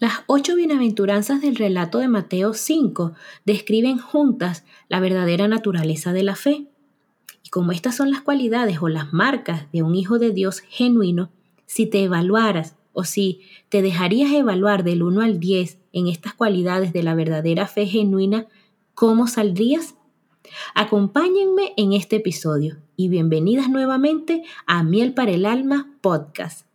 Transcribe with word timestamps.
Las 0.00 0.24
ocho 0.26 0.56
bienaventuranzas 0.56 1.40
del 1.40 1.54
relato 1.54 1.98
de 1.98 2.08
Mateo 2.08 2.52
5 2.52 3.12
describen 3.44 3.98
juntas 3.98 4.64
la 4.88 4.98
verdadera 4.98 5.46
naturaleza 5.46 6.12
de 6.12 6.24
la 6.24 6.34
fe. 6.34 6.66
Y 7.44 7.50
como 7.50 7.70
estas 7.70 7.94
son 7.94 8.10
las 8.10 8.20
cualidades 8.20 8.78
o 8.82 8.88
las 8.88 9.12
marcas 9.12 9.70
de 9.72 9.84
un 9.84 9.94
hijo 9.94 10.18
de 10.18 10.32
Dios 10.32 10.60
genuino, 10.60 11.30
si 11.66 11.86
te 11.86 12.02
evaluaras 12.02 12.74
o 12.92 13.04
si 13.04 13.42
te 13.68 13.82
dejarías 13.82 14.32
evaluar 14.32 14.82
del 14.82 15.04
1 15.04 15.20
al 15.20 15.38
10 15.38 15.78
en 15.92 16.08
estas 16.08 16.34
cualidades 16.34 16.92
de 16.92 17.04
la 17.04 17.14
verdadera 17.14 17.68
fe 17.68 17.86
genuina, 17.86 18.48
¿cómo 18.94 19.28
saldrías? 19.28 19.94
Acompáñenme 20.74 21.72
en 21.76 21.92
este 21.92 22.16
episodio 22.16 22.78
y 22.96 23.08
bienvenidas 23.08 23.70
nuevamente 23.70 24.42
a 24.66 24.82
Miel 24.82 25.14
para 25.14 25.30
el 25.30 25.46
Alma 25.46 25.96
Podcast. 26.00 26.73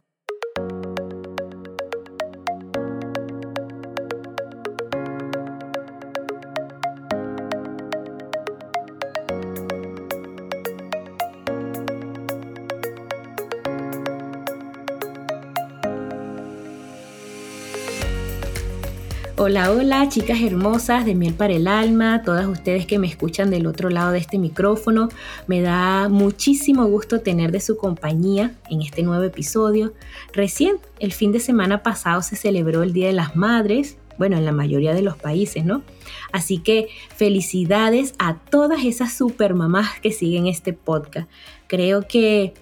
Hola, 19.41 19.71
hola, 19.71 20.09
chicas 20.09 20.41
hermosas 20.41 21.05
de 21.05 21.15
Miel 21.15 21.33
para 21.33 21.53
el 21.53 21.69
Alma, 21.69 22.23
todas 22.23 22.45
ustedes 22.45 22.85
que 22.85 22.99
me 22.99 23.07
escuchan 23.07 23.49
del 23.49 23.67
otro 23.67 23.89
lado 23.89 24.11
de 24.11 24.17
este 24.17 24.37
micrófono. 24.37 25.07
Me 25.47 25.61
da 25.61 26.09
muchísimo 26.09 26.85
gusto 26.87 27.21
tener 27.21 27.53
de 27.53 27.61
su 27.61 27.77
compañía 27.77 28.51
en 28.69 28.81
este 28.81 29.01
nuevo 29.01 29.23
episodio. 29.23 29.93
Recién, 30.33 30.75
el 30.99 31.13
fin 31.13 31.31
de 31.31 31.39
semana 31.39 31.83
pasado 31.83 32.21
se 32.21 32.35
celebró 32.35 32.83
el 32.83 32.91
Día 32.91 33.07
de 33.07 33.13
las 33.13 33.37
Madres, 33.37 33.97
bueno, 34.17 34.35
en 34.35 34.43
la 34.43 34.51
mayoría 34.51 34.93
de 34.93 35.03
los 35.03 35.15
países, 35.15 35.63
¿no? 35.63 35.83
Así 36.33 36.57
que 36.57 36.89
felicidades 37.15 38.15
a 38.19 38.39
todas 38.39 38.83
esas 38.83 39.13
super 39.13 39.53
mamás 39.53 40.01
que 40.01 40.11
siguen 40.11 40.47
este 40.47 40.73
podcast. 40.73 41.29
Creo 41.67 42.05
que 42.05 42.53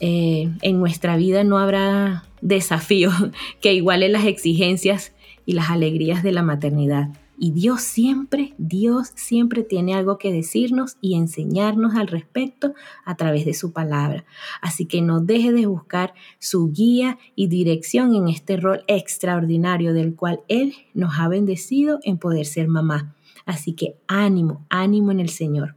eh, 0.00 0.50
en 0.62 0.80
nuestra 0.80 1.16
vida 1.16 1.44
no 1.44 1.58
habrá 1.58 2.24
desafío 2.40 3.12
que 3.60 3.72
igualen 3.72 4.10
las 4.10 4.26
exigencias 4.26 5.13
y 5.46 5.52
las 5.52 5.70
alegrías 5.70 6.22
de 6.22 6.32
la 6.32 6.42
maternidad. 6.42 7.08
Y 7.36 7.50
Dios 7.50 7.82
siempre, 7.82 8.54
Dios 8.58 9.10
siempre 9.16 9.64
tiene 9.64 9.94
algo 9.94 10.18
que 10.18 10.32
decirnos 10.32 10.96
y 11.00 11.16
enseñarnos 11.16 11.96
al 11.96 12.06
respecto 12.06 12.74
a 13.04 13.16
través 13.16 13.44
de 13.44 13.54
su 13.54 13.72
palabra. 13.72 14.24
Así 14.60 14.86
que 14.86 15.02
no 15.02 15.20
deje 15.20 15.52
de 15.52 15.66
buscar 15.66 16.14
su 16.38 16.70
guía 16.70 17.18
y 17.34 17.48
dirección 17.48 18.14
en 18.14 18.28
este 18.28 18.56
rol 18.56 18.84
extraordinario 18.86 19.94
del 19.94 20.14
cual 20.14 20.40
Él 20.46 20.74
nos 20.94 21.18
ha 21.18 21.28
bendecido 21.28 21.98
en 22.04 22.18
poder 22.18 22.46
ser 22.46 22.68
mamá. 22.68 23.16
Así 23.46 23.72
que 23.72 23.96
ánimo, 24.06 24.64
ánimo 24.68 25.10
en 25.10 25.20
el 25.20 25.28
Señor. 25.28 25.74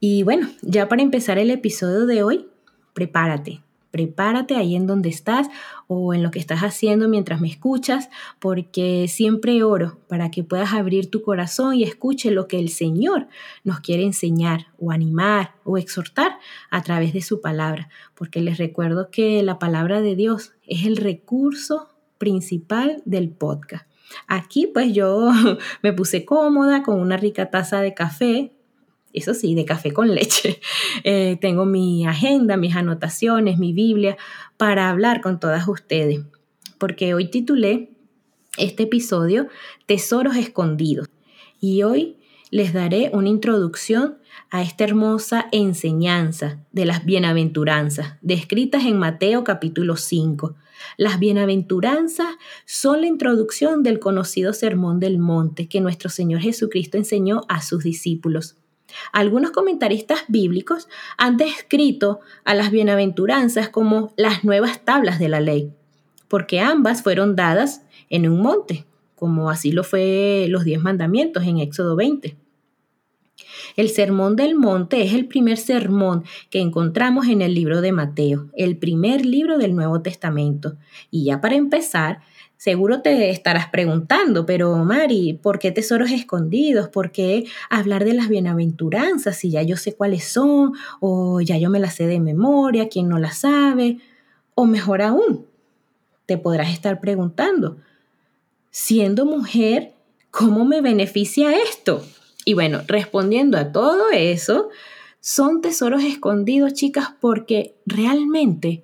Y 0.00 0.22
bueno, 0.24 0.48
ya 0.60 0.88
para 0.88 1.02
empezar 1.02 1.38
el 1.38 1.50
episodio 1.50 2.04
de 2.04 2.22
hoy, 2.22 2.46
prepárate, 2.94 3.62
prepárate 3.94 4.56
ahí 4.56 4.74
en 4.74 4.88
donde 4.88 5.08
estás 5.08 5.46
o 5.86 6.14
en 6.14 6.24
lo 6.24 6.32
que 6.32 6.40
estás 6.40 6.62
haciendo 6.62 7.08
mientras 7.08 7.40
me 7.40 7.46
escuchas, 7.46 8.10
porque 8.40 9.06
siempre 9.06 9.62
oro 9.62 10.00
para 10.08 10.32
que 10.32 10.42
puedas 10.42 10.72
abrir 10.72 11.12
tu 11.12 11.22
corazón 11.22 11.76
y 11.76 11.84
escuche 11.84 12.32
lo 12.32 12.48
que 12.48 12.58
el 12.58 12.70
Señor 12.70 13.28
nos 13.62 13.78
quiere 13.78 14.02
enseñar 14.02 14.66
o 14.80 14.90
animar 14.90 15.54
o 15.62 15.78
exhortar 15.78 16.40
a 16.72 16.82
través 16.82 17.12
de 17.12 17.22
su 17.22 17.40
palabra, 17.40 17.88
porque 18.16 18.40
les 18.40 18.58
recuerdo 18.58 19.12
que 19.12 19.40
la 19.44 19.60
palabra 19.60 20.00
de 20.00 20.16
Dios 20.16 20.54
es 20.66 20.86
el 20.86 20.96
recurso 20.96 21.90
principal 22.18 23.00
del 23.04 23.30
podcast. 23.30 23.86
Aquí 24.26 24.66
pues 24.66 24.92
yo 24.92 25.30
me 25.84 25.92
puse 25.92 26.24
cómoda 26.24 26.82
con 26.82 26.98
una 26.98 27.16
rica 27.16 27.48
taza 27.48 27.80
de 27.80 27.94
café, 27.94 28.50
eso 29.14 29.32
sí, 29.32 29.54
de 29.54 29.64
café 29.64 29.92
con 29.92 30.14
leche. 30.14 30.60
Eh, 31.06 31.36
tengo 31.40 31.66
mi 31.66 32.06
agenda, 32.06 32.56
mis 32.56 32.74
anotaciones, 32.76 33.58
mi 33.58 33.72
Biblia 33.72 34.16
para 34.56 34.88
hablar 34.88 35.20
con 35.20 35.38
todas 35.38 35.68
ustedes, 35.68 36.20
porque 36.78 37.14
hoy 37.14 37.30
titulé 37.30 37.90
este 38.56 38.84
episodio 38.84 39.48
Tesoros 39.86 40.36
Escondidos 40.36 41.08
y 41.60 41.82
hoy 41.82 42.16
les 42.50 42.72
daré 42.72 43.10
una 43.12 43.28
introducción 43.28 44.18
a 44.50 44.62
esta 44.62 44.84
hermosa 44.84 45.48
enseñanza 45.50 46.64
de 46.72 46.86
las 46.86 47.04
bienaventuranzas 47.04 48.14
descritas 48.22 48.84
en 48.84 48.98
Mateo 48.98 49.42
capítulo 49.44 49.96
5. 49.96 50.54
Las 50.96 51.18
bienaventuranzas 51.18 52.28
son 52.64 53.00
la 53.00 53.06
introducción 53.08 53.82
del 53.82 53.98
conocido 53.98 54.52
Sermón 54.52 55.00
del 55.00 55.18
Monte 55.18 55.68
que 55.68 55.80
nuestro 55.80 56.10
Señor 56.10 56.40
Jesucristo 56.40 56.96
enseñó 56.96 57.42
a 57.48 57.62
sus 57.62 57.82
discípulos. 57.82 58.56
Algunos 59.12 59.50
comentaristas 59.50 60.24
bíblicos 60.28 60.88
han 61.16 61.36
descrito 61.36 62.20
a 62.44 62.54
las 62.54 62.70
bienaventuranzas 62.70 63.68
como 63.68 64.12
las 64.16 64.44
nuevas 64.44 64.84
tablas 64.84 65.18
de 65.18 65.28
la 65.28 65.40
ley, 65.40 65.72
porque 66.28 66.60
ambas 66.60 67.02
fueron 67.02 67.36
dadas 67.36 67.82
en 68.10 68.28
un 68.28 68.40
monte, 68.40 68.86
como 69.14 69.50
así 69.50 69.72
lo 69.72 69.84
fue 69.84 70.46
los 70.48 70.64
diez 70.64 70.80
mandamientos 70.80 71.44
en 71.44 71.58
Éxodo 71.58 71.96
20. 71.96 72.36
El 73.76 73.88
sermón 73.88 74.36
del 74.36 74.54
monte 74.54 75.02
es 75.02 75.12
el 75.14 75.26
primer 75.26 75.56
sermón 75.56 76.24
que 76.50 76.60
encontramos 76.60 77.26
en 77.26 77.42
el 77.42 77.54
libro 77.54 77.80
de 77.80 77.92
Mateo, 77.92 78.50
el 78.56 78.76
primer 78.76 79.24
libro 79.24 79.58
del 79.58 79.74
Nuevo 79.74 80.00
Testamento. 80.00 80.76
Y 81.10 81.24
ya 81.24 81.40
para 81.40 81.56
empezar, 81.56 82.20
Seguro 82.64 83.02
te 83.02 83.28
estarás 83.28 83.68
preguntando, 83.68 84.46
pero 84.46 84.74
Mari, 84.86 85.34
¿por 85.34 85.58
qué 85.58 85.70
tesoros 85.70 86.10
escondidos? 86.10 86.88
¿Por 86.88 87.12
qué 87.12 87.44
hablar 87.68 88.06
de 88.06 88.14
las 88.14 88.30
bienaventuranzas 88.30 89.36
si 89.36 89.50
ya 89.50 89.60
yo 89.60 89.76
sé 89.76 89.94
cuáles 89.94 90.24
son? 90.24 90.72
¿O 90.98 91.42
ya 91.42 91.58
yo 91.58 91.68
me 91.68 91.78
las 91.78 91.96
sé 91.96 92.06
de 92.06 92.20
memoria? 92.20 92.88
¿Quién 92.88 93.10
no 93.10 93.18
las 93.18 93.36
sabe? 93.36 93.98
O 94.54 94.64
mejor 94.64 95.02
aún, 95.02 95.44
te 96.24 96.38
podrás 96.38 96.72
estar 96.72 97.00
preguntando, 97.00 97.76
siendo 98.70 99.26
mujer, 99.26 99.92
¿cómo 100.30 100.64
me 100.64 100.80
beneficia 100.80 101.54
esto? 101.68 102.02
Y 102.46 102.54
bueno, 102.54 102.80
respondiendo 102.86 103.58
a 103.58 103.72
todo 103.72 104.10
eso, 104.10 104.70
son 105.20 105.60
tesoros 105.60 106.02
escondidos, 106.02 106.72
chicas, 106.72 107.08
porque 107.20 107.74
realmente 107.84 108.83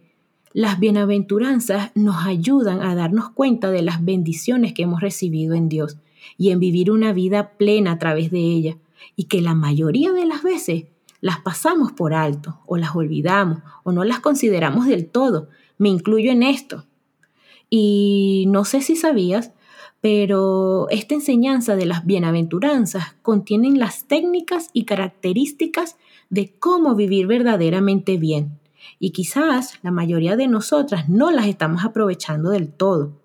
las 0.53 0.81
bienaventuranzas 0.81 1.93
nos 1.95 2.27
ayudan 2.27 2.83
a 2.83 2.95
darnos 2.97 3.31
cuenta 3.31 3.71
de 3.71 3.83
las 3.83 4.05
bendiciones 4.05 4.73
que 4.73 4.83
hemos 4.83 5.01
recibido 5.01 5.55
en 5.55 5.69
Dios 5.69 5.99
y 6.37 6.51
en 6.51 6.59
vivir 6.59 6.91
una 6.91 7.13
vida 7.13 7.51
plena 7.51 7.93
a 7.93 7.99
través 7.99 8.33
de 8.33 8.41
ella 8.41 8.77
y 9.15 9.25
que 9.25 9.41
la 9.41 9.55
mayoría 9.55 10.13
de 10.13 10.27
las 10.27 10.43
veces 10.43 10.87
las 11.21 11.39
pasamos 11.39 11.93
por 11.93 12.15
alto 12.15 12.59
o 12.67 12.77
las 12.77 12.97
olvidamos 12.97 13.59
o 13.85 13.93
no 13.93 14.03
las 14.05 14.21
consideramos 14.21 14.87
del 14.87 15.07
todo. 15.07 15.49
Me 15.79 15.89
incluyo 15.89 16.33
en 16.33 16.43
esto. 16.43 16.85
Y 17.69 18.47
no 18.49 18.65
sé 18.65 18.81
si 18.81 18.97
sabías, 18.97 19.53
pero 20.01 20.89
esta 20.91 21.15
enseñanza 21.15 21.77
de 21.77 21.87
las 21.87 22.07
bienaventuranzas 22.07 23.15
contienen 23.23 23.79
las 23.79 24.07
técnicas 24.07 24.71
y 24.73 24.85
características 24.85 25.97
de 26.29 26.53
cómo 26.59 26.97
vivir 26.97 27.29
verdaderamente 27.29 28.17
bien 28.17 28.60
y 29.03 29.11
quizás 29.11 29.81
la 29.83 29.91
mayoría 29.91 30.37
de 30.37 30.47
nosotras 30.47 31.09
no 31.09 31.31
las 31.31 31.47
estamos 31.47 31.85
aprovechando 31.85 32.51
del 32.51 32.71
todo. 32.71 33.19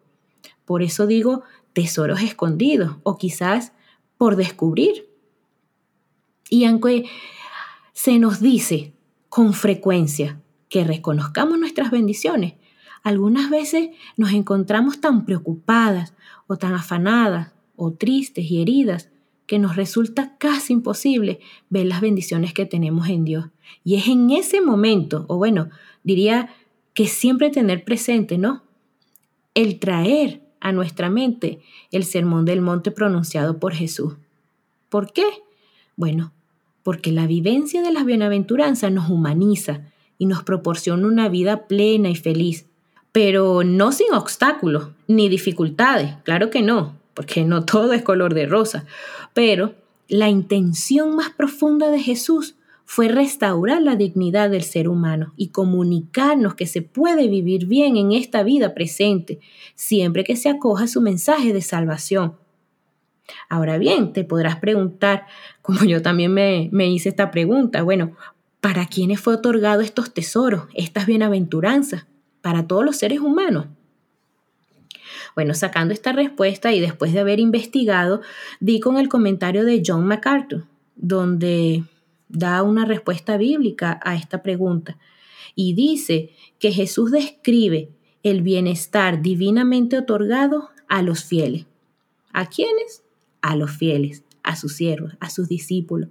Por 0.63 0.81
eso 0.81 1.05
digo 1.05 1.43
tesoros 1.73 2.21
escondidos 2.21 2.95
o 3.03 3.17
quizás 3.17 3.73
por 4.17 4.37
descubrir. 4.37 5.09
Y 6.49 6.63
aunque 6.63 7.05
se 7.91 8.17
nos 8.19 8.39
dice 8.39 8.93
con 9.27 9.53
frecuencia 9.53 10.41
que 10.69 10.85
reconozcamos 10.85 11.59
nuestras 11.59 11.91
bendiciones, 11.91 12.53
algunas 13.03 13.49
veces 13.49 13.89
nos 14.15 14.31
encontramos 14.31 15.01
tan 15.01 15.25
preocupadas 15.25 16.13
o 16.47 16.55
tan 16.55 16.73
afanadas 16.73 17.53
o 17.75 17.91
tristes 17.91 18.49
y 18.49 18.61
heridas 18.61 19.09
que 19.45 19.59
nos 19.59 19.75
resulta 19.75 20.37
casi 20.37 20.71
imposible 20.71 21.41
ver 21.69 21.85
las 21.85 21.99
bendiciones 21.99 22.53
que 22.53 22.65
tenemos 22.65 23.09
en 23.09 23.25
Dios. 23.25 23.45
Y 23.83 23.95
es 23.95 24.07
en 24.07 24.31
ese 24.31 24.61
momento, 24.61 25.25
o 25.27 25.37
bueno, 25.37 25.69
diría 26.03 26.49
que 26.93 27.07
siempre 27.07 27.49
tener 27.49 27.83
presente, 27.83 28.37
¿no? 28.37 28.63
El 29.53 29.79
traer 29.79 30.41
a 30.59 30.71
nuestra 30.71 31.09
mente 31.09 31.59
el 31.91 32.03
sermón 32.03 32.45
del 32.45 32.61
monte 32.61 32.91
pronunciado 32.91 33.59
por 33.59 33.73
Jesús. 33.73 34.15
¿Por 34.89 35.13
qué? 35.13 35.25
Bueno, 35.95 36.31
porque 36.81 37.11
la 37.11 37.27
vivencia 37.27 37.81
de 37.81 37.91
las 37.91 38.05
bienaventuranzas 38.05 38.91
nos 38.91 39.09
humaniza 39.09 39.81
y 40.17 40.25
nos 40.25 40.43
proporciona 40.43 41.07
una 41.07 41.29
vida 41.29 41.67
plena 41.67 42.09
y 42.09 42.15
feliz, 42.15 42.65
pero 43.11 43.63
no 43.63 43.91
sin 43.91 44.13
obstáculos 44.13 44.89
ni 45.07 45.29
dificultades, 45.29 46.15
claro 46.23 46.49
que 46.49 46.61
no, 46.61 46.95
porque 47.13 47.43
no 47.43 47.65
todo 47.65 47.93
es 47.93 48.01
color 48.01 48.33
de 48.33 48.45
rosa, 48.45 48.85
pero 49.33 49.75
la 50.07 50.29
intención 50.29 51.15
más 51.15 51.29
profunda 51.31 51.89
de 51.89 51.99
Jesús 51.99 52.55
fue 52.85 53.07
restaurar 53.07 53.81
la 53.81 53.95
dignidad 53.95 54.49
del 54.49 54.63
ser 54.63 54.87
humano 54.87 55.33
y 55.35 55.49
comunicarnos 55.49 56.53
que 56.53 56.67
se 56.67 56.83
puede 56.83 57.27
vivir 57.27 57.65
bien 57.65 57.97
en 57.97 58.11
esta 58.11 58.43
vida 58.43 58.73
presente, 58.73 59.39
siempre 59.73 60.23
que 60.23 60.35
se 60.35 60.49
acoja 60.49 60.87
su 60.87 61.01
mensaje 61.01 61.51
de 61.51 61.61
salvación. 61.61 62.37
Ahora 63.49 63.79
bien, 63.79 64.13
te 64.13 64.23
podrás 64.23 64.57
preguntar, 64.57 65.25
como 65.61 65.83
yo 65.83 66.01
también 66.01 66.33
me, 66.33 66.69
me 66.71 66.87
hice 66.87 67.09
esta 67.09 67.31
pregunta, 67.31 67.81
bueno, 67.81 68.15
¿para 68.61 68.85
quiénes 68.85 69.19
fue 69.19 69.33
otorgado 69.33 69.81
estos 69.81 70.13
tesoros, 70.13 70.65
estas 70.75 71.07
bienaventuranzas? 71.07 72.05
¿Para 72.41 72.67
todos 72.67 72.85
los 72.85 72.97
seres 72.97 73.19
humanos? 73.19 73.65
Bueno, 75.33 75.53
sacando 75.53 75.93
esta 75.93 76.13
respuesta 76.13 76.71
y 76.71 76.79
después 76.79 77.11
de 77.13 77.19
haber 77.19 77.39
investigado, 77.39 78.21
di 78.59 78.79
con 78.79 78.97
el 78.97 79.09
comentario 79.09 79.65
de 79.65 79.83
John 79.85 80.05
MacArthur, 80.05 80.65
donde 80.95 81.83
da 82.27 82.63
una 82.63 82.85
respuesta 82.85 83.37
bíblica 83.37 83.99
a 84.03 84.15
esta 84.15 84.41
pregunta 84.41 84.97
y 85.55 85.73
dice 85.73 86.31
que 86.59 86.71
Jesús 86.71 87.11
describe 87.11 87.89
el 88.23 88.41
bienestar 88.41 89.21
divinamente 89.21 89.97
otorgado 89.97 90.69
a 90.87 91.01
los 91.01 91.23
fieles. 91.23 91.65
¿A 92.33 92.47
quiénes? 92.47 93.03
A 93.41 93.55
los 93.55 93.71
fieles, 93.71 94.23
a 94.43 94.55
sus 94.55 94.73
siervos, 94.73 95.13
a 95.19 95.29
sus 95.29 95.47
discípulos. 95.47 96.09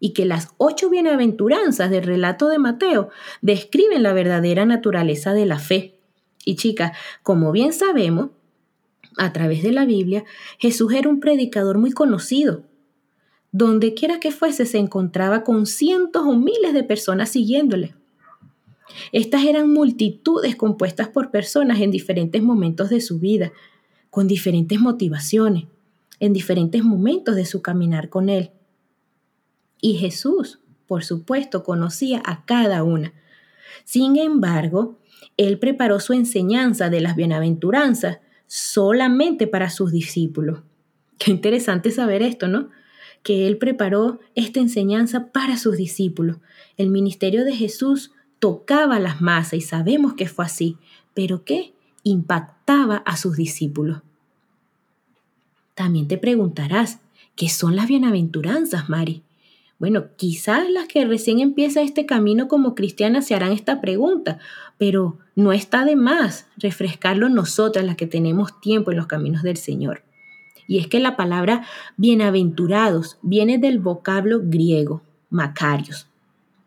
Y 0.00 0.12
que 0.12 0.24
las 0.24 0.54
ocho 0.56 0.88
bienaventuranzas 0.88 1.90
del 1.90 2.04
relato 2.04 2.48
de 2.48 2.58
Mateo 2.58 3.10
describen 3.42 4.02
la 4.02 4.12
verdadera 4.12 4.64
naturaleza 4.64 5.34
de 5.34 5.46
la 5.46 5.58
fe. 5.58 5.98
Y 6.44 6.56
chicas, 6.56 6.96
como 7.22 7.52
bien 7.52 7.72
sabemos, 7.72 8.30
a 9.16 9.32
través 9.32 9.62
de 9.62 9.72
la 9.72 9.84
Biblia, 9.84 10.24
Jesús 10.58 10.92
era 10.92 11.08
un 11.08 11.18
predicador 11.18 11.78
muy 11.78 11.90
conocido, 11.90 12.62
donde 13.52 13.94
quiera 13.94 14.20
que 14.20 14.30
fuese 14.30 14.66
se 14.66 14.78
encontraba 14.78 15.42
con 15.42 15.66
cientos 15.66 16.22
o 16.26 16.36
miles 16.36 16.72
de 16.74 16.84
personas 16.84 17.30
siguiéndole. 17.30 17.94
Estas 19.12 19.44
eran 19.44 19.72
multitudes 19.72 20.56
compuestas 20.56 21.08
por 21.08 21.30
personas 21.30 21.80
en 21.80 21.90
diferentes 21.90 22.42
momentos 22.42 22.90
de 22.90 23.00
su 23.00 23.18
vida, 23.18 23.52
con 24.10 24.26
diferentes 24.26 24.80
motivaciones, 24.80 25.64
en 26.20 26.32
diferentes 26.32 26.82
momentos 26.82 27.36
de 27.36 27.44
su 27.44 27.62
caminar 27.62 28.08
con 28.08 28.28
Él. 28.28 28.50
Y 29.80 29.94
Jesús, 29.94 30.60
por 30.86 31.04
supuesto, 31.04 31.62
conocía 31.62 32.22
a 32.24 32.44
cada 32.44 32.82
una. 32.82 33.12
Sin 33.84 34.16
embargo, 34.16 34.98
Él 35.36 35.58
preparó 35.58 36.00
su 36.00 36.12
enseñanza 36.12 36.90
de 36.90 37.00
las 37.00 37.14
bienaventuranzas 37.14 38.18
solamente 38.46 39.46
para 39.46 39.70
sus 39.70 39.92
discípulos. 39.92 40.60
Qué 41.18 41.30
interesante 41.30 41.90
saber 41.90 42.22
esto, 42.22 42.48
¿no? 42.48 42.70
Que 43.22 43.46
Él 43.46 43.58
preparó 43.58 44.20
esta 44.34 44.60
enseñanza 44.60 45.32
para 45.32 45.56
sus 45.58 45.76
discípulos. 45.76 46.38
El 46.76 46.90
ministerio 46.90 47.44
de 47.44 47.54
Jesús 47.54 48.12
tocaba 48.38 48.98
las 48.98 49.20
masas 49.20 49.54
y 49.54 49.60
sabemos 49.60 50.14
que 50.14 50.28
fue 50.28 50.44
así, 50.44 50.76
pero 51.14 51.44
¿qué? 51.44 51.74
Impactaba 52.04 52.96
a 52.98 53.16
sus 53.16 53.36
discípulos. 53.36 54.02
También 55.74 56.08
te 56.08 56.18
preguntarás, 56.18 57.00
¿qué 57.36 57.48
son 57.48 57.76
las 57.76 57.86
bienaventuranzas, 57.86 58.88
Mari? 58.88 59.22
Bueno, 59.78 60.06
quizás 60.16 60.68
las 60.68 60.88
que 60.88 61.04
recién 61.04 61.38
empieza 61.38 61.82
este 61.82 62.04
camino 62.04 62.48
como 62.48 62.74
cristianas 62.74 63.26
se 63.26 63.36
harán 63.36 63.52
esta 63.52 63.80
pregunta, 63.80 64.38
pero 64.76 65.18
no 65.36 65.52
está 65.52 65.84
de 65.84 65.94
más 65.94 66.48
refrescarlo 66.56 67.28
nosotras 67.28 67.84
las 67.84 67.96
que 67.96 68.08
tenemos 68.08 68.60
tiempo 68.60 68.90
en 68.90 68.96
los 68.96 69.06
caminos 69.06 69.42
del 69.42 69.56
Señor. 69.56 70.02
Y 70.68 70.78
es 70.78 70.86
que 70.86 71.00
la 71.00 71.16
palabra 71.16 71.64
bienaventurados 71.96 73.18
viene 73.22 73.58
del 73.58 73.80
vocablo 73.80 74.38
griego, 74.44 75.02
macarios, 75.30 76.06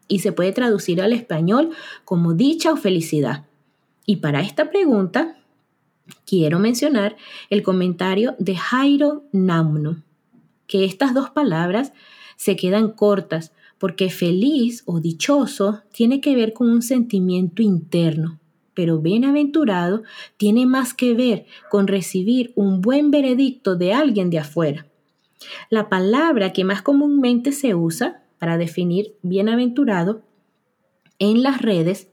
y 0.09 0.19
se 0.19 0.33
puede 0.33 0.51
traducir 0.51 1.01
al 1.01 1.13
español 1.13 1.69
como 2.03 2.33
dicha 2.33 2.73
o 2.73 2.75
felicidad. 2.75 3.45
Y 4.05 4.17
para 4.17 4.41
esta 4.41 4.69
pregunta, 4.69 5.37
quiero 6.25 6.59
mencionar 6.59 7.15
el 7.49 7.63
comentario 7.63 8.35
de 8.39 8.57
Jairo 8.57 9.23
Namno, 9.31 10.01
que 10.67 10.83
estas 10.83 11.13
dos 11.13 11.29
palabras 11.29 11.93
se 12.35 12.55
quedan 12.55 12.91
cortas 12.91 13.53
porque 13.77 14.09
feliz 14.09 14.83
o 14.85 14.99
dichoso 14.99 15.83
tiene 15.93 16.21
que 16.21 16.35
ver 16.35 16.53
con 16.53 16.69
un 16.69 16.81
sentimiento 16.81 17.61
interno, 17.61 18.40
pero 18.73 18.99
bienaventurado 18.99 20.03
tiene 20.37 20.65
más 20.65 20.93
que 20.93 21.13
ver 21.13 21.45
con 21.69 21.87
recibir 21.87 22.51
un 22.55 22.81
buen 22.81 23.11
veredicto 23.11 23.75
de 23.75 23.93
alguien 23.93 24.29
de 24.29 24.39
afuera. 24.39 24.85
La 25.69 25.89
palabra 25.89 26.53
que 26.53 26.63
más 26.63 26.81
comúnmente 26.81 27.51
se 27.51 27.75
usa 27.75 28.23
para 28.37 28.57
definir 28.57 29.15
bienaventurado 29.21 30.23
en 31.19 31.43
las 31.43 31.61
redes 31.61 32.09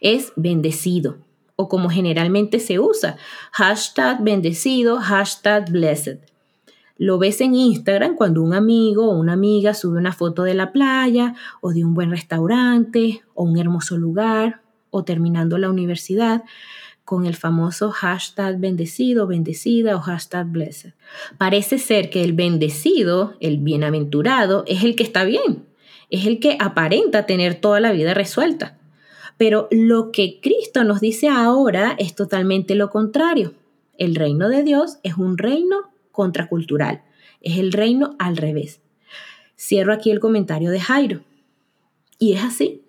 es 0.00 0.32
bendecido 0.36 1.18
o 1.60 1.68
como 1.68 1.90
generalmente 1.90 2.60
se 2.60 2.78
usa, 2.78 3.16
hashtag 3.50 4.22
bendecido, 4.22 4.98
hashtag 4.98 5.70
blessed. 5.72 6.18
Lo 6.96 7.18
ves 7.18 7.40
en 7.40 7.54
Instagram 7.54 8.14
cuando 8.14 8.42
un 8.42 8.54
amigo 8.54 9.10
o 9.10 9.18
una 9.18 9.32
amiga 9.32 9.74
sube 9.74 9.98
una 9.98 10.12
foto 10.12 10.44
de 10.44 10.54
la 10.54 10.72
playa 10.72 11.34
o 11.60 11.72
de 11.72 11.84
un 11.84 11.94
buen 11.94 12.10
restaurante 12.10 13.22
o 13.34 13.42
un 13.42 13.58
hermoso 13.58 13.96
lugar 13.96 14.62
o 14.90 15.04
terminando 15.04 15.58
la 15.58 15.70
universidad 15.70 16.44
con 17.08 17.24
el 17.24 17.36
famoso 17.36 17.90
hashtag 17.90 18.58
bendecido, 18.58 19.26
bendecida 19.26 19.96
o 19.96 20.00
hashtag 20.00 20.46
blessed. 20.46 20.92
Parece 21.38 21.78
ser 21.78 22.10
que 22.10 22.22
el 22.22 22.34
bendecido, 22.34 23.34
el 23.40 23.56
bienaventurado, 23.56 24.62
es 24.66 24.84
el 24.84 24.94
que 24.94 25.04
está 25.04 25.24
bien, 25.24 25.64
es 26.10 26.26
el 26.26 26.38
que 26.38 26.58
aparenta 26.60 27.24
tener 27.24 27.54
toda 27.54 27.80
la 27.80 27.92
vida 27.92 28.12
resuelta. 28.12 28.76
Pero 29.38 29.68
lo 29.70 30.12
que 30.12 30.38
Cristo 30.42 30.84
nos 30.84 31.00
dice 31.00 31.30
ahora 31.30 31.96
es 31.98 32.14
totalmente 32.14 32.74
lo 32.74 32.90
contrario. 32.90 33.54
El 33.96 34.14
reino 34.14 34.50
de 34.50 34.62
Dios 34.62 34.98
es 35.02 35.14
un 35.14 35.38
reino 35.38 35.90
contracultural, 36.12 37.04
es 37.40 37.56
el 37.56 37.72
reino 37.72 38.16
al 38.18 38.36
revés. 38.36 38.82
Cierro 39.58 39.94
aquí 39.94 40.10
el 40.10 40.20
comentario 40.20 40.70
de 40.70 40.80
Jairo. 40.80 41.20
Y 42.18 42.34
es 42.34 42.44
así, 42.44 42.82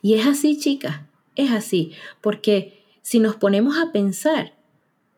y 0.00 0.14
es 0.14 0.26
así, 0.26 0.58
chicas 0.58 1.02
es 1.38 1.52
así, 1.52 1.92
porque 2.20 2.84
si 3.00 3.20
nos 3.20 3.36
ponemos 3.36 3.78
a 3.78 3.92
pensar 3.92 4.52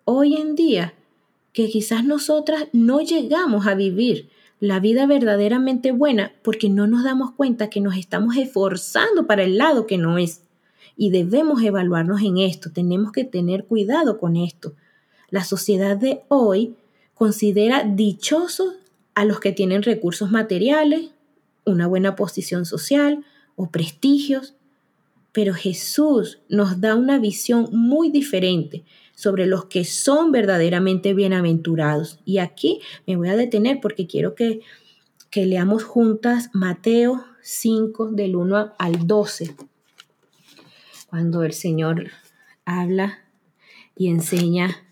hoy 0.04 0.36
en 0.36 0.54
día 0.54 0.94
que 1.52 1.68
quizás 1.68 2.04
nosotras 2.04 2.68
no 2.72 3.00
llegamos 3.00 3.66
a 3.66 3.74
vivir 3.74 4.28
la 4.60 4.78
vida 4.78 5.06
verdaderamente 5.06 5.90
buena 5.90 6.32
porque 6.42 6.68
no 6.68 6.86
nos 6.86 7.02
damos 7.02 7.32
cuenta 7.32 7.70
que 7.70 7.80
nos 7.80 7.96
estamos 7.96 8.36
esforzando 8.36 9.26
para 9.26 9.42
el 9.42 9.56
lado 9.56 9.86
que 9.86 9.98
no 9.98 10.18
es. 10.18 10.42
Y 10.96 11.10
debemos 11.10 11.62
evaluarnos 11.62 12.20
en 12.20 12.36
esto, 12.38 12.70
tenemos 12.70 13.10
que 13.10 13.24
tener 13.24 13.64
cuidado 13.64 14.18
con 14.18 14.36
esto. 14.36 14.74
La 15.30 15.44
sociedad 15.44 15.96
de 15.96 16.20
hoy 16.28 16.76
considera 17.14 17.84
dichosos 17.84 18.74
a 19.14 19.24
los 19.24 19.40
que 19.40 19.52
tienen 19.52 19.82
recursos 19.82 20.30
materiales, 20.30 21.10
una 21.64 21.86
buena 21.86 22.14
posición 22.14 22.66
social 22.66 23.24
o 23.56 23.70
prestigios, 23.70 24.54
pero 25.32 25.54
Jesús 25.54 26.40
nos 26.48 26.80
da 26.80 26.94
una 26.94 27.18
visión 27.18 27.68
muy 27.72 28.10
diferente 28.10 28.84
sobre 29.14 29.46
los 29.46 29.66
que 29.66 29.84
son 29.84 30.32
verdaderamente 30.32 31.14
bienaventurados. 31.14 32.20
Y 32.24 32.38
aquí 32.38 32.80
me 33.06 33.16
voy 33.16 33.28
a 33.28 33.36
detener 33.36 33.78
porque 33.80 34.06
quiero 34.06 34.34
que, 34.34 34.60
que 35.30 35.46
leamos 35.46 35.84
juntas 35.84 36.50
Mateo 36.52 37.24
5 37.42 38.12
del 38.12 38.36
1 38.36 38.74
al 38.78 39.06
12, 39.06 39.56
cuando 41.08 41.42
el 41.42 41.52
Señor 41.52 42.10
habla 42.64 43.18
y 43.96 44.08
enseña 44.08 44.86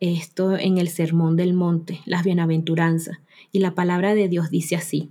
esto 0.00 0.56
en 0.56 0.78
el 0.78 0.88
Sermón 0.88 1.36
del 1.36 1.52
Monte, 1.52 2.00
las 2.06 2.24
bienaventuranzas. 2.24 3.18
Y 3.52 3.58
la 3.58 3.74
palabra 3.74 4.14
de 4.14 4.28
Dios 4.28 4.50
dice 4.50 4.76
así. 4.76 5.10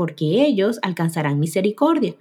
porque 0.00 0.46
ellos 0.46 0.78
alcanzarán 0.80 1.38
misericordia. 1.38 2.14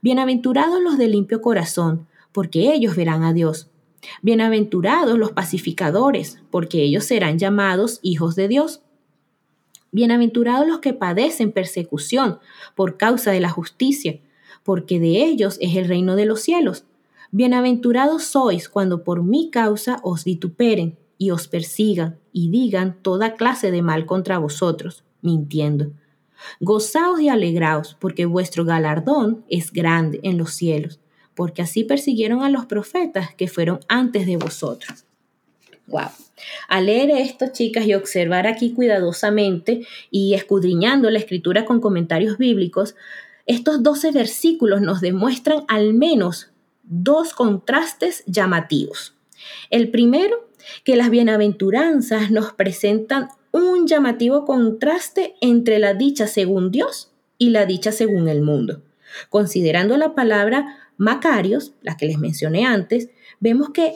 Bienaventurados 0.00 0.80
los 0.80 0.96
de 0.96 1.06
limpio 1.06 1.42
corazón, 1.42 2.06
porque 2.32 2.72
ellos 2.72 2.96
verán 2.96 3.24
a 3.24 3.34
Dios. 3.34 3.68
Bienaventurados 4.22 5.18
los 5.18 5.32
pacificadores, 5.32 6.40
porque 6.50 6.80
ellos 6.80 7.04
serán 7.04 7.38
llamados 7.38 8.00
hijos 8.00 8.36
de 8.36 8.48
Dios. 8.48 8.80
Bienaventurados 9.92 10.66
los 10.66 10.78
que 10.78 10.94
padecen 10.94 11.52
persecución 11.52 12.38
por 12.74 12.96
causa 12.96 13.32
de 13.32 13.40
la 13.40 13.50
justicia, 13.50 14.18
porque 14.62 14.98
de 14.98 15.22
ellos 15.22 15.58
es 15.60 15.76
el 15.76 15.88
reino 15.88 16.16
de 16.16 16.24
los 16.24 16.40
cielos. 16.40 16.86
Bienaventurados 17.32 18.24
sois 18.24 18.70
cuando 18.70 19.04
por 19.04 19.22
mi 19.22 19.50
causa 19.50 20.00
os 20.02 20.24
vituperen 20.24 20.96
y 21.18 21.32
os 21.32 21.48
persigan 21.48 22.18
y 22.32 22.48
digan 22.48 22.96
toda 23.02 23.34
clase 23.34 23.70
de 23.70 23.82
mal 23.82 24.06
contra 24.06 24.38
vosotros, 24.38 25.04
mintiendo. 25.20 25.92
Gozaos 26.60 27.20
y 27.20 27.28
alegraos, 27.28 27.96
porque 28.00 28.26
vuestro 28.26 28.64
galardón 28.64 29.44
es 29.48 29.72
grande 29.72 30.20
en 30.22 30.38
los 30.38 30.54
cielos, 30.54 31.00
porque 31.34 31.62
así 31.62 31.84
persiguieron 31.84 32.42
a 32.42 32.50
los 32.50 32.66
profetas 32.66 33.34
que 33.34 33.48
fueron 33.48 33.80
antes 33.88 34.26
de 34.26 34.36
vosotros. 34.36 35.04
Wow. 35.86 36.08
Al 36.68 36.86
leer 36.86 37.10
esto, 37.10 37.46
chicas, 37.52 37.86
y 37.86 37.94
observar 37.94 38.46
aquí 38.46 38.72
cuidadosamente 38.72 39.86
y 40.10 40.34
escudriñando 40.34 41.10
la 41.10 41.18
escritura 41.18 41.64
con 41.64 41.80
comentarios 41.80 42.38
bíblicos, 42.38 42.96
estos 43.46 43.82
12 43.82 44.10
versículos 44.10 44.80
nos 44.80 45.00
demuestran 45.00 45.64
al 45.68 45.94
menos 45.94 46.50
dos 46.82 47.32
contrastes 47.32 48.24
llamativos. 48.26 49.14
El 49.70 49.90
primero, 49.90 50.48
que 50.84 50.96
las 50.96 51.10
bienaventuranzas 51.10 52.30
nos 52.30 52.52
presentan 52.52 53.28
un 53.56 53.86
llamativo 53.86 54.44
contraste 54.44 55.34
entre 55.40 55.78
la 55.78 55.94
dicha 55.94 56.26
según 56.26 56.70
Dios 56.70 57.10
y 57.38 57.50
la 57.50 57.66
dicha 57.66 57.92
según 57.92 58.28
el 58.28 58.42
mundo. 58.42 58.82
Considerando 59.30 59.96
la 59.96 60.14
palabra 60.14 60.78
Macarios, 60.98 61.72
la 61.82 61.96
que 61.96 62.06
les 62.06 62.18
mencioné 62.18 62.64
antes, 62.64 63.10
vemos 63.40 63.70
que, 63.70 63.94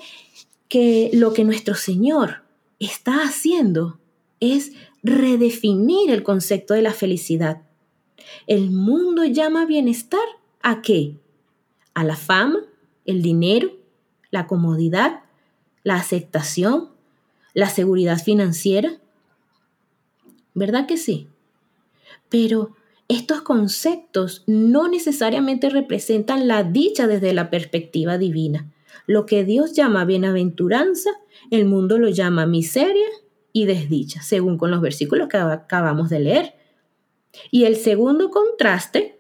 que 0.69 1.11
lo 1.15 1.33
que 1.33 1.45
nuestro 1.45 1.75
Señor 1.75 2.43
está 2.79 3.23
haciendo 3.23 3.99
es 4.41 4.73
redefinir 5.03 6.11
el 6.11 6.23
concepto 6.23 6.75
de 6.75 6.83
la 6.83 6.93
felicidad. 6.93 7.63
El 8.47 8.71
mundo 8.71 9.25
llama 9.25 9.67
bienestar 9.67 10.21
a 10.63 10.83
qué? 10.83 11.17
A 11.95 12.05
la 12.05 12.17
fama, 12.17 12.61
el 13.07 13.23
dinero, 13.23 13.73
la 14.31 14.47
comodidad, 14.47 15.23
la 15.83 15.97
aceptación, 15.97 16.91
la 17.55 17.69
seguridad 17.69 18.19
financiera. 18.23 19.00
¿Verdad 20.55 20.87
que 20.87 20.97
sí? 20.97 21.29
Pero 22.29 22.77
estos 23.09 23.43
conceptos 23.43 24.45
no 24.47 24.89
necesariamente 24.89 25.69
representan 25.69 26.47
la 26.47 26.63
dicha 26.63 27.07
desde 27.07 27.33
la 27.33 27.51
perspectiva 27.51 28.19
divina. 28.19 28.73
Lo 29.07 29.27
que 29.27 29.45
Dios 29.45 29.73
llama 29.73 30.05
bienaventuranza, 30.05 31.11
el 31.51 31.65
mundo 31.65 31.99
lo 31.99 32.09
llama 32.09 32.47
miseria 32.47 33.09
y 33.53 33.67
desdicha, 33.67 34.23
según 34.23 34.59
con 34.59 34.71
los 34.71 34.81
versículos 34.81 35.29
que 35.29 35.39
acabamos 35.39 36.09
de 36.11 36.21
leer. 36.21 36.55
Y 37.51 37.65
el 37.65 37.77
segundo 37.77 38.31
contraste 38.31 39.19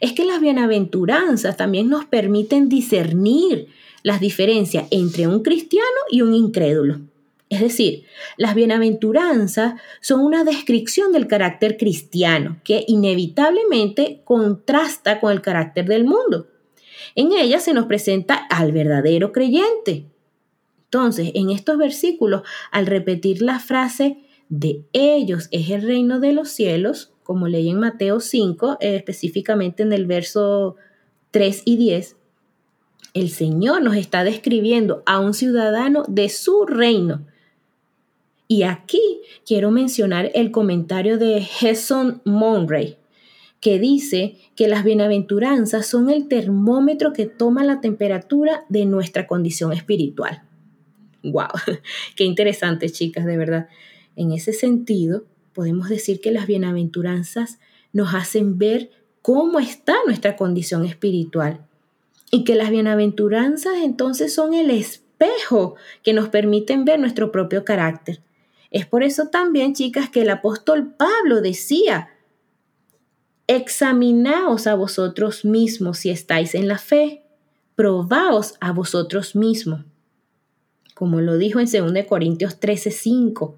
es 0.00 0.12
que 0.12 0.24
las 0.24 0.40
bienaventuranzas 0.40 1.56
también 1.56 1.88
nos 1.88 2.04
permiten 2.04 2.68
discernir 2.68 3.68
las 4.02 4.20
diferencias 4.20 4.86
entre 4.90 5.26
un 5.26 5.42
cristiano 5.42 5.98
y 6.10 6.22
un 6.22 6.34
incrédulo. 6.34 7.00
Es 7.48 7.60
decir, 7.60 8.04
las 8.36 8.54
bienaventuranzas 8.54 9.80
son 10.00 10.20
una 10.20 10.42
descripción 10.42 11.12
del 11.12 11.28
carácter 11.28 11.76
cristiano 11.76 12.60
que 12.64 12.84
inevitablemente 12.88 14.22
contrasta 14.24 15.20
con 15.20 15.32
el 15.32 15.42
carácter 15.42 15.86
del 15.86 16.04
mundo. 16.04 16.48
En 17.14 17.32
ella 17.32 17.60
se 17.60 17.72
nos 17.72 17.86
presenta 17.86 18.34
al 18.34 18.72
verdadero 18.72 19.30
creyente. 19.30 20.06
Entonces, 20.84 21.30
en 21.34 21.50
estos 21.50 21.78
versículos, 21.78 22.42
al 22.72 22.86
repetir 22.86 23.42
la 23.42 23.60
frase 23.60 24.18
de 24.48 24.84
ellos 24.92 25.48
es 25.50 25.70
el 25.70 25.82
reino 25.82 26.20
de 26.20 26.32
los 26.32 26.48
cielos, 26.50 27.12
como 27.22 27.48
leí 27.48 27.68
en 27.70 27.80
Mateo 27.80 28.20
5, 28.20 28.78
eh, 28.80 28.96
específicamente 28.96 29.82
en 29.82 29.92
el 29.92 30.06
verso 30.06 30.76
3 31.32 31.62
y 31.64 31.76
10, 31.76 32.16
el 33.14 33.30
Señor 33.30 33.82
nos 33.82 33.96
está 33.96 34.24
describiendo 34.24 35.02
a 35.06 35.20
un 35.20 35.32
ciudadano 35.32 36.04
de 36.06 36.28
su 36.28 36.66
reino. 36.66 37.26
Y 38.48 38.62
aquí 38.62 39.20
quiero 39.44 39.70
mencionar 39.70 40.30
el 40.34 40.50
comentario 40.50 41.18
de 41.18 41.46
Hesson 41.60 42.20
Monray, 42.24 42.96
que 43.60 43.78
dice 43.78 44.36
que 44.54 44.68
las 44.68 44.84
bienaventuranzas 44.84 45.86
son 45.86 46.10
el 46.10 46.28
termómetro 46.28 47.12
que 47.12 47.26
toma 47.26 47.64
la 47.64 47.80
temperatura 47.80 48.64
de 48.68 48.86
nuestra 48.86 49.26
condición 49.26 49.72
espiritual. 49.72 50.42
¡Wow! 51.24 51.48
Qué 52.16 52.24
interesante, 52.24 52.88
chicas, 52.90 53.26
de 53.26 53.36
verdad. 53.36 53.68
En 54.14 54.30
ese 54.30 54.52
sentido, 54.52 55.24
podemos 55.52 55.88
decir 55.88 56.20
que 56.20 56.30
las 56.30 56.46
bienaventuranzas 56.46 57.58
nos 57.92 58.14
hacen 58.14 58.58
ver 58.58 58.90
cómo 59.22 59.58
está 59.58 59.96
nuestra 60.06 60.36
condición 60.36 60.84
espiritual 60.84 61.66
y 62.30 62.44
que 62.44 62.54
las 62.54 62.70
bienaventuranzas 62.70 63.78
entonces 63.82 64.32
son 64.32 64.54
el 64.54 64.70
espejo 64.70 65.74
que 66.02 66.12
nos 66.12 66.28
permiten 66.28 66.84
ver 66.84 67.00
nuestro 67.00 67.32
propio 67.32 67.64
carácter. 67.64 68.20
Es 68.70 68.86
por 68.86 69.02
eso 69.02 69.28
también, 69.28 69.74
chicas, 69.74 70.10
que 70.10 70.22
el 70.22 70.30
apóstol 70.30 70.94
Pablo 70.96 71.40
decía, 71.40 72.10
examinaos 73.46 74.66
a 74.66 74.74
vosotros 74.74 75.44
mismos 75.44 75.98
si 75.98 76.10
estáis 76.10 76.54
en 76.54 76.68
la 76.68 76.78
fe, 76.78 77.22
probaos 77.74 78.54
a 78.60 78.72
vosotros 78.72 79.36
mismos, 79.36 79.84
como 80.94 81.20
lo 81.20 81.36
dijo 81.36 81.60
en 81.60 81.66
2 81.66 82.06
Corintios 82.08 82.58
13:5. 82.58 83.54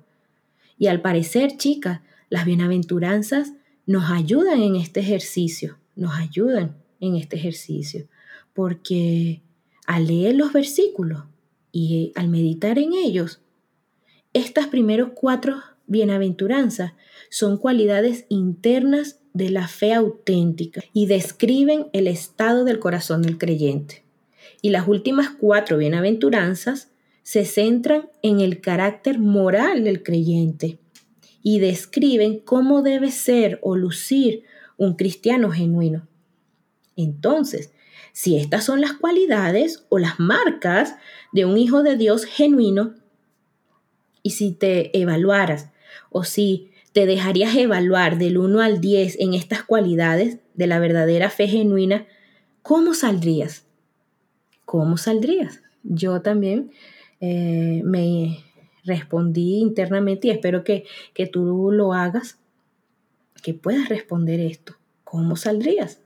Y 0.76 0.88
al 0.88 1.00
parecer, 1.00 1.56
chicas, 1.56 2.00
las 2.28 2.44
bienaventuranzas 2.44 3.52
nos 3.86 4.10
ayudan 4.10 4.60
en 4.60 4.76
este 4.76 5.00
ejercicio, 5.00 5.78
nos 5.96 6.14
ayudan 6.14 6.76
en 7.00 7.16
este 7.16 7.36
ejercicio, 7.36 8.06
porque 8.52 9.40
al 9.86 10.06
leer 10.06 10.34
los 10.34 10.52
versículos 10.52 11.22
y 11.72 12.12
al 12.14 12.28
meditar 12.28 12.78
en 12.78 12.92
ellos, 12.92 13.40
estas 14.38 14.68
primeros 14.68 15.10
cuatro 15.14 15.56
bienaventuranzas 15.86 16.92
son 17.30 17.58
cualidades 17.58 18.26
internas 18.28 19.20
de 19.32 19.50
la 19.50 19.68
fe 19.68 19.94
auténtica 19.94 20.82
y 20.92 21.06
describen 21.06 21.88
el 21.92 22.06
estado 22.06 22.64
del 22.64 22.78
corazón 22.78 23.22
del 23.22 23.38
creyente. 23.38 24.04
Y 24.62 24.70
las 24.70 24.88
últimas 24.88 25.30
cuatro 25.30 25.76
bienaventuranzas 25.76 26.90
se 27.22 27.44
centran 27.44 28.08
en 28.22 28.40
el 28.40 28.60
carácter 28.60 29.18
moral 29.18 29.84
del 29.84 30.02
creyente 30.02 30.78
y 31.42 31.60
describen 31.60 32.40
cómo 32.40 32.82
debe 32.82 33.10
ser 33.10 33.58
o 33.62 33.76
lucir 33.76 34.44
un 34.76 34.94
cristiano 34.96 35.50
genuino. 35.50 36.08
Entonces, 36.96 37.72
si 38.12 38.36
estas 38.36 38.64
son 38.64 38.80
las 38.80 38.94
cualidades 38.94 39.84
o 39.90 39.98
las 39.98 40.18
marcas 40.18 40.96
de 41.32 41.44
un 41.44 41.58
hijo 41.58 41.82
de 41.82 41.96
Dios 41.96 42.24
genuino, 42.24 42.94
y 44.28 44.32
si 44.32 44.52
te 44.52 44.94
evaluaras 44.98 45.70
o 46.10 46.22
si 46.22 46.70
te 46.92 47.06
dejarías 47.06 47.56
evaluar 47.56 48.18
del 48.18 48.36
1 48.36 48.60
al 48.60 48.78
10 48.78 49.20
en 49.20 49.32
estas 49.32 49.62
cualidades 49.62 50.36
de 50.52 50.66
la 50.66 50.78
verdadera 50.78 51.30
fe 51.30 51.48
genuina, 51.48 52.06
¿cómo 52.60 52.92
saldrías? 52.92 53.64
¿Cómo 54.66 54.98
saldrías? 54.98 55.62
Yo 55.82 56.20
también 56.20 56.72
eh, 57.22 57.80
me 57.86 58.44
respondí 58.84 59.60
internamente 59.60 60.28
y 60.28 60.30
espero 60.32 60.62
que, 60.62 60.84
que 61.14 61.26
tú 61.26 61.70
lo 61.72 61.94
hagas, 61.94 62.38
que 63.42 63.54
puedas 63.54 63.88
responder 63.88 64.40
esto. 64.40 64.74
¿Cómo 65.04 65.36
saldrías? 65.36 66.02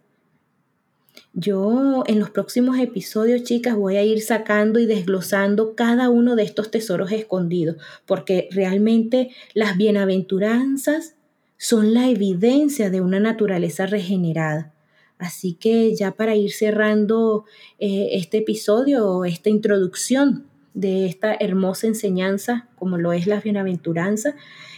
Yo 1.35 2.05
en 2.07 2.19
los 2.19 2.29
próximos 2.29 2.79
episodios, 2.79 3.43
chicas, 3.43 3.75
voy 3.75 3.97
a 3.97 4.03
ir 4.03 4.21
sacando 4.21 4.79
y 4.79 4.85
desglosando 4.85 5.75
cada 5.75 6.11
uno 6.11 6.37
de 6.37 6.43
estos 6.43 6.71
tesoros 6.71 7.11
escondidos, 7.11 7.77
porque 8.05 8.49
realmente 8.51 9.31
las 9.55 9.79
bienaventuranzas 9.79 11.15
son 11.57 11.95
la 11.95 12.11
evidencia 12.11 12.91
de 12.91 13.01
una 13.01 13.19
naturaleza 13.19 13.87
regenerada. 13.87 14.75
Así 15.17 15.55
que 15.55 15.95
ya 15.95 16.11
para 16.11 16.37
ir 16.37 16.53
cerrando 16.53 17.47
eh, 17.79 18.09
este 18.13 18.39
episodio, 18.39 19.25
esta 19.25 19.49
introducción 19.49 20.45
de 20.75 21.07
esta 21.07 21.35
hermosa 21.39 21.87
enseñanza, 21.87 22.69
como 22.77 22.99
lo 22.99 23.15
es 23.15 23.27
la 23.27 23.41
bienaventuranza, 23.41 24.35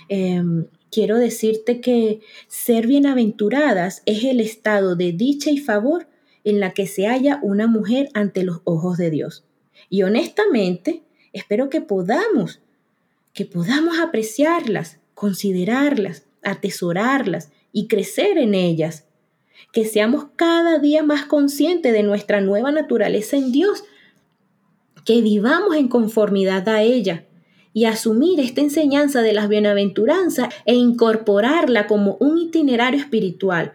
em, 0.09 0.67
quiero 0.93 1.19
decirte 1.19 1.81
que 1.81 2.21
ser 2.47 2.87
bienaventuradas 2.87 4.03
es 4.07 4.23
el 4.23 4.41
estado 4.41 4.95
de 4.95 5.13
dicha 5.13 5.51
y 5.51 5.59
favor 5.59 6.07
en 6.45 6.61
la 6.61 6.73
que 6.73 6.87
se 6.87 7.07
halla 7.07 7.41
una 7.43 7.67
mujer 7.67 8.09
ante 8.15 8.45
los 8.45 8.61
ojos 8.65 8.99
de 8.99 9.11
Dios. 9.11 9.45
Y 9.89 10.03
honestamente, 10.03 11.03
espero 11.33 11.71
que 11.71 11.81
podamos, 11.81 12.61
que 13.33 13.45
podamos 13.45 13.99
apreciarlas, 13.99 14.99
considerarlas, 15.15 16.27
atesorarlas 16.43 17.51
y 17.73 17.89
crecer 17.89 18.39
en 18.39 18.55
ellas. 18.55 19.07
Que 19.73 19.85
seamos 19.85 20.27
cada 20.37 20.79
día 20.79 21.03
más 21.03 21.25
conscientes 21.25 21.93
de 21.93 22.03
nuestra 22.03 22.41
nueva 22.41 22.71
naturaleza 22.71 23.37
en 23.37 23.51
Dios 23.51 23.85
que 25.05 25.21
vivamos 25.21 25.77
en 25.77 25.89
conformidad 25.89 26.69
a 26.69 26.83
ella 26.83 27.25
y 27.73 27.85
asumir 27.87 28.41
esta 28.41 28.61
enseñanza 28.61 29.21
de 29.23 29.33
las 29.33 29.49
bienaventuranzas 29.49 30.49
e 30.65 30.75
incorporarla 30.75 31.87
como 31.87 32.17
un 32.21 32.39
itinerario 32.39 33.01
espiritual 33.01 33.73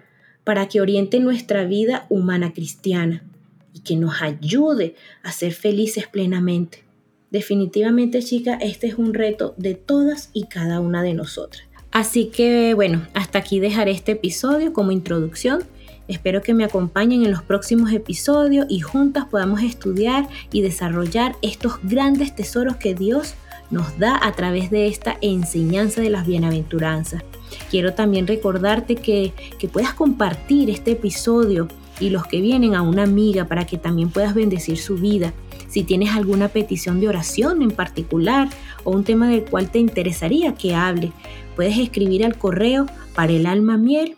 para 0.50 0.68
que 0.68 0.82
oriente 0.82 1.20
nuestra 1.20 1.64
vida 1.64 2.08
humana 2.10 2.54
cristiana 2.54 3.24
y 3.72 3.82
que 3.82 3.96
nos 3.96 4.24
ayude 4.24 4.96
a 5.22 5.32
ser 5.32 5.54
felices 5.54 6.08
plenamente. 6.08 6.84
Definitivamente, 7.30 8.24
chicas, 8.24 8.58
este 8.60 8.88
es 8.88 8.96
un 8.96 9.14
reto 9.14 9.54
de 9.58 9.76
todas 9.76 10.32
y 10.34 10.46
cada 10.46 10.80
una 10.80 11.04
de 11.04 11.14
nosotras. 11.14 11.62
Así 11.92 12.32
que 12.36 12.74
bueno, 12.74 13.06
hasta 13.14 13.38
aquí 13.38 13.60
dejaré 13.60 13.92
este 13.92 14.14
episodio 14.14 14.74
como 14.74 14.92
introducción. 14.92 15.66
Espero 16.08 16.42
que 16.42 16.56
me 16.56 16.64
acompañen 16.64 17.24
en 17.24 17.30
los 17.30 17.44
próximos 17.44 17.94
episodios 17.94 18.66
y 18.70 18.80
juntas 18.80 19.26
podamos 19.26 19.62
estudiar 19.62 20.28
y 20.52 20.64
desarrollar 20.64 21.36
estos 21.44 21.74
grandes 21.84 22.36
tesoros 22.36 22.78
que 22.78 22.96
Dios 22.96 23.36
nos 23.72 23.98
da 23.98 24.20
a 24.22 24.32
través 24.34 24.72
de 24.72 24.88
esta 24.88 25.18
enseñanza 25.22 26.02
de 26.02 26.10
las 26.10 26.26
bienaventuranzas. 26.26 27.24
Quiero 27.70 27.94
también 27.94 28.28
recordarte 28.28 28.96
que, 28.96 29.34
que 29.58 29.68
puedas 29.68 29.94
compartir 29.94 30.70
este 30.70 30.92
episodio 30.92 31.68
y 32.00 32.10
los 32.10 32.26
que 32.26 32.42
vienen 32.42 32.76
a 32.76 32.82
una 32.82 33.04
amiga 33.04 33.46
para 33.46 33.66
que 33.66 33.78
también 33.78 34.10
puedas 34.10 34.34
bendecir 34.34 34.78
su 34.78 34.96
vida. 34.96 35.34
Si 35.68 35.84
tienes 35.84 36.16
alguna 36.16 36.48
petición 36.48 37.00
de 37.00 37.10
oración 37.10 37.62
en 37.62 37.72
particular 37.72 38.50
o 38.84 38.92
un 38.92 39.04
tema 39.04 39.30
del 39.30 39.44
cual 39.44 39.70
te 39.70 39.80
interesaría 39.80 40.56
que 40.56 40.74
hable, 40.74 41.12
puedes 41.56 41.78
escribir 41.78 42.26
al 42.26 42.38
correo 42.38 42.86
para 43.14 43.34
el 43.34 43.46
alma 43.46 43.78
miel. 43.78 44.16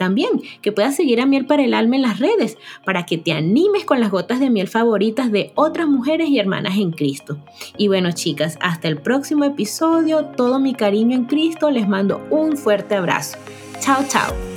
También 0.00 0.40
que 0.62 0.72
puedas 0.72 0.96
seguir 0.96 1.20
a 1.20 1.26
Miel 1.26 1.44
para 1.44 1.62
el 1.62 1.74
Alma 1.74 1.96
en 1.96 2.00
las 2.00 2.20
redes 2.20 2.56
para 2.86 3.04
que 3.04 3.18
te 3.18 3.32
animes 3.32 3.84
con 3.84 4.00
las 4.00 4.10
gotas 4.10 4.40
de 4.40 4.48
miel 4.48 4.66
favoritas 4.66 5.30
de 5.30 5.52
otras 5.56 5.88
mujeres 5.88 6.30
y 6.30 6.38
hermanas 6.38 6.78
en 6.78 6.92
Cristo. 6.92 7.36
Y 7.76 7.88
bueno 7.88 8.10
chicas, 8.12 8.56
hasta 8.62 8.88
el 8.88 8.96
próximo 8.96 9.44
episodio, 9.44 10.24
todo 10.24 10.58
mi 10.58 10.72
cariño 10.72 11.14
en 11.14 11.26
Cristo, 11.26 11.70
les 11.70 11.86
mando 11.86 12.26
un 12.30 12.56
fuerte 12.56 12.94
abrazo. 12.94 13.36
Chao, 13.80 14.02
chao. 14.08 14.49